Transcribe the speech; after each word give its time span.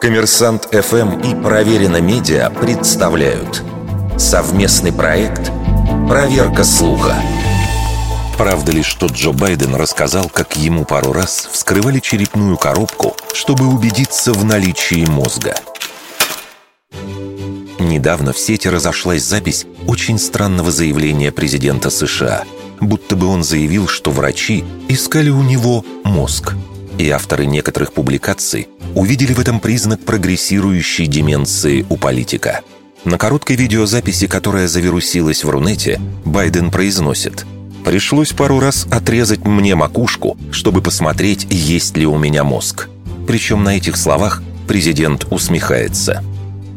Коммерсант 0.00 0.66
ФМ 0.72 1.20
и 1.20 1.42
Проверено 1.42 2.00
Медиа 2.00 2.48
представляют 2.48 3.62
совместный 4.16 4.94
проект 4.94 5.52
«Проверка 6.08 6.64
слуха». 6.64 7.16
Правда 8.38 8.72
ли, 8.72 8.82
что 8.82 9.08
Джо 9.08 9.32
Байден 9.32 9.74
рассказал, 9.74 10.30
как 10.30 10.56
ему 10.56 10.86
пару 10.86 11.12
раз 11.12 11.46
вскрывали 11.52 11.98
черепную 11.98 12.56
коробку, 12.56 13.14
чтобы 13.34 13.66
убедиться 13.66 14.32
в 14.32 14.42
наличии 14.42 15.04
мозга? 15.04 15.54
Недавно 17.78 18.32
в 18.32 18.38
сети 18.38 18.68
разошлась 18.68 19.22
запись 19.22 19.66
очень 19.86 20.18
странного 20.18 20.70
заявления 20.70 21.30
президента 21.30 21.90
США, 21.90 22.44
будто 22.80 23.16
бы 23.16 23.26
он 23.26 23.44
заявил, 23.44 23.86
что 23.86 24.10
врачи 24.10 24.64
искали 24.88 25.28
у 25.28 25.42
него 25.42 25.84
мозг– 26.04 26.54
и 27.00 27.10
авторы 27.10 27.46
некоторых 27.46 27.92
публикаций 27.92 28.68
увидели 28.94 29.32
в 29.32 29.40
этом 29.40 29.60
признак 29.60 30.00
прогрессирующей 30.00 31.06
деменции 31.06 31.86
у 31.88 31.96
политика. 31.96 32.60
На 33.04 33.16
короткой 33.16 33.56
видеозаписи, 33.56 34.26
которая 34.26 34.68
завирусилась 34.68 35.42
в 35.42 35.48
Рунете, 35.48 36.00
Байден 36.24 36.70
произносит 36.70 37.46
«Пришлось 37.84 38.32
пару 38.32 38.60
раз 38.60 38.86
отрезать 38.90 39.46
мне 39.46 39.74
макушку, 39.74 40.36
чтобы 40.52 40.82
посмотреть, 40.82 41.46
есть 41.48 41.96
ли 41.96 42.06
у 42.06 42.18
меня 42.18 42.44
мозг». 42.44 42.88
Причем 43.26 43.64
на 43.64 43.76
этих 43.76 43.96
словах 43.96 44.42
президент 44.68 45.26
усмехается. 45.30 46.22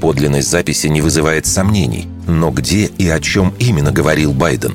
Подлинность 0.00 0.50
записи 0.50 0.88
не 0.88 1.00
вызывает 1.00 1.46
сомнений, 1.46 2.06
но 2.26 2.50
где 2.50 2.86
и 2.86 3.08
о 3.08 3.20
чем 3.20 3.54
именно 3.58 3.92
говорил 3.92 4.32
Байден? 4.32 4.74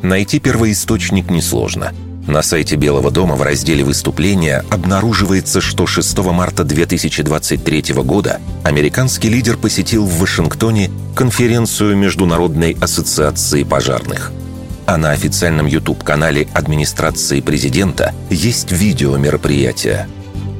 Найти 0.00 0.38
первоисточник 0.38 1.30
несложно– 1.30 1.92
на 2.28 2.42
сайте 2.42 2.76
Белого 2.76 3.10
дома 3.10 3.34
в 3.34 3.42
разделе 3.42 3.82
«Выступления» 3.82 4.62
обнаруживается, 4.70 5.60
что 5.60 5.86
6 5.86 6.18
марта 6.18 6.62
2023 6.62 7.94
года 8.04 8.40
американский 8.64 9.30
лидер 9.30 9.56
посетил 9.56 10.04
в 10.04 10.18
Вашингтоне 10.18 10.90
конференцию 11.16 11.96
Международной 11.96 12.76
ассоциации 12.80 13.64
пожарных. 13.64 14.30
А 14.86 14.98
на 14.98 15.10
официальном 15.12 15.66
YouTube-канале 15.66 16.48
администрации 16.52 17.40
президента 17.40 18.14
есть 18.30 18.72
видео 18.72 19.16
мероприятия. 19.16 20.06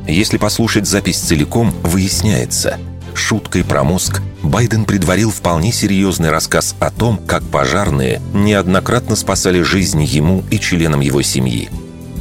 Если 0.06 0.38
послушать 0.38 0.86
запись 0.86 1.18
целиком, 1.18 1.74
выясняется– 1.82 2.78
шуткой 3.18 3.64
про 3.64 3.84
мозг 3.84 4.22
Байден 4.42 4.84
предварил 4.84 5.30
вполне 5.30 5.72
серьезный 5.72 6.30
рассказ 6.30 6.74
о 6.78 6.90
том, 6.90 7.18
как 7.26 7.42
пожарные 7.42 8.22
неоднократно 8.32 9.16
спасали 9.16 9.62
жизни 9.62 10.04
ему 10.04 10.44
и 10.50 10.58
членам 10.58 11.00
его 11.00 11.22
семьи. 11.22 11.68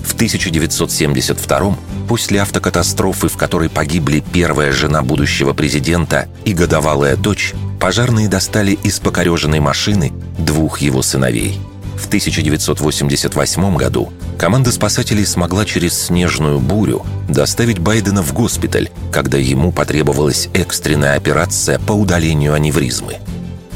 В 0.06 0.14
1972 0.14 1.78
после 2.08 2.42
автокатастрофы, 2.42 3.28
в 3.28 3.38
которой 3.38 3.70
погибли 3.70 4.24
первая 4.34 4.72
жена 4.72 5.04
будущего 5.04 5.54
президента 5.54 6.28
и 6.46 6.54
годовалая 6.54 7.16
дочь, 7.16 7.54
пожарные 7.80 8.28
достали 8.28 8.72
из 8.72 9.00
покореженной 9.00 9.60
машины 9.60 10.14
двух 10.38 10.80
его 10.80 11.02
сыновей– 11.02 11.60
в 11.98 12.06
1988 12.08 13.76
году 13.76 14.14
команда 14.38 14.72
спасателей 14.72 15.26
смогла 15.26 15.66
через 15.66 16.06
снежную 16.06 16.60
бурю 16.60 17.06
доставить 17.28 17.80
Байдена 17.80 18.22
в 18.22 18.34
госпиталь, 18.34 18.90
когда 19.12 19.38
ему 19.38 19.72
потребовалась 19.72 20.50
экстренная 20.54 21.16
операция 21.16 21.80
по 21.80 21.94
удалению 21.94 22.54
аневризмы. 22.54 23.18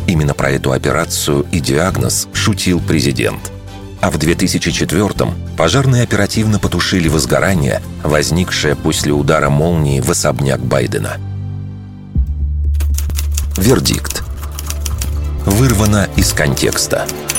Именно 0.08 0.34
про 0.34 0.52
эту 0.52 0.72
операцию 0.72 1.46
и 1.52 1.60
диагноз 1.60 2.28
шутил 2.34 2.80
президент. 2.80 3.52
А 4.02 4.10
в 4.10 4.18
2004-м 4.18 5.36
пожарные 5.58 6.04
оперативно 6.04 6.60
потушили 6.60 7.08
возгорание, 7.08 7.82
возникшее 8.04 8.76
после 8.76 9.12
удара 9.14 9.50
молнии 9.50 10.00
в 10.00 10.10
особняк 10.10 10.60
Байдена. 10.60 11.18
Вердикт. 13.58 14.24
Вырвано 15.46 16.08
из 16.16 16.34
контекста– 16.34 17.06